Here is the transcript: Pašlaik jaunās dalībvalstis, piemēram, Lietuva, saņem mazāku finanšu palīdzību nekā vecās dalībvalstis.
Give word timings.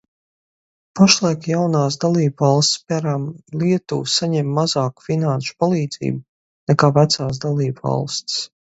Pašlaik 0.99 1.45
jaunās 1.51 1.97
dalībvalstis, 2.05 2.81
piemēram, 2.87 3.29
Lietuva, 3.65 4.11
saņem 4.17 4.51
mazāku 4.59 5.09
finanšu 5.13 5.57
palīdzību 5.63 6.27
nekā 6.75 6.95
vecās 7.01 7.47
dalībvalstis. 7.49 8.45